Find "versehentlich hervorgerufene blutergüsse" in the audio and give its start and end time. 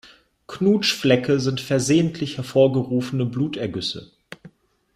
1.61-4.11